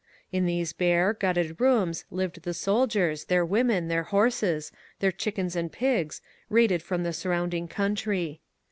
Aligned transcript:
In 0.31 0.47
these 0.47 0.73
bare, 0.73 1.13
gutted 1.13 1.61
rooms 1.61 2.05
lived 2.09 2.41
the 2.41 2.55
soldiers, 2.55 3.25
their 3.25 3.45
women, 3.45 3.87
their 3.87 4.05
horses, 4.05 4.71
their 4.97 5.11
chickens 5.11 5.55
and 5.55 5.71
pigs, 5.71 6.23
raided 6.49 6.81
from 6.81 7.03
the 7.03 7.13
surrounding 7.13 7.67
country. 7.67 8.41